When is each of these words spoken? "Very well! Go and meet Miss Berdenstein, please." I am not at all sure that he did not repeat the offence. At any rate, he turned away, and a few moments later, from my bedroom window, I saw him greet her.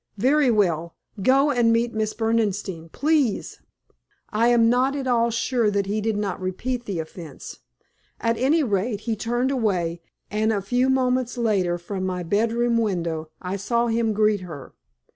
"Very 0.17 0.49
well! 0.49 0.95
Go 1.21 1.51
and 1.51 1.71
meet 1.71 1.93
Miss 1.93 2.15
Berdenstein, 2.15 2.89
please." 2.89 3.61
I 4.29 4.47
am 4.47 4.67
not 4.67 4.95
at 4.95 5.05
all 5.05 5.29
sure 5.29 5.69
that 5.69 5.85
he 5.85 6.01
did 6.01 6.17
not 6.17 6.41
repeat 6.41 6.85
the 6.85 6.97
offence. 6.97 7.59
At 8.19 8.35
any 8.35 8.63
rate, 8.63 9.01
he 9.01 9.15
turned 9.15 9.51
away, 9.51 10.01
and 10.31 10.51
a 10.51 10.59
few 10.59 10.89
moments 10.89 11.37
later, 11.37 11.77
from 11.77 12.03
my 12.03 12.23
bedroom 12.23 12.79
window, 12.79 13.29
I 13.43 13.57
saw 13.57 13.85
him 13.89 14.11
greet 14.11 14.39
her. 14.41 14.73